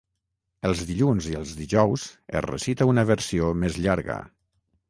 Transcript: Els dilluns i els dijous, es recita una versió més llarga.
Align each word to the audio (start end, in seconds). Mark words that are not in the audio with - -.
Els 0.69 0.79
dilluns 0.91 1.27
i 1.33 1.37
els 1.41 1.51
dijous, 1.59 2.07
es 2.41 2.47
recita 2.47 2.91
una 2.95 3.07
versió 3.13 3.55
més 3.67 3.79
llarga. 3.85 4.21